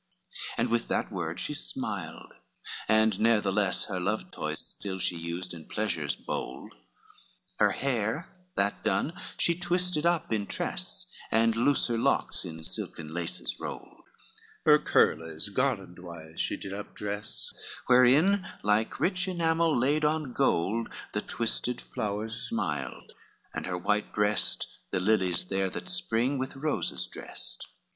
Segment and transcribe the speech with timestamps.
[0.01, 2.33] XXIII And with that word she smiled,
[2.87, 6.73] and ne'ertheless Her love toys still she used, and pleasures bold!
[7.59, 13.59] Her hair, that done, she twisted up in tress, And looser locks in silken laces
[13.59, 14.01] rolled,
[14.65, 17.51] Her curles garlandwise she did up dress,
[17.85, 23.11] Wherein, like rich enamel laid on gold, The twisted flowers smiled,
[23.53, 27.67] and her white breast The lilies there that spring with roses dressed.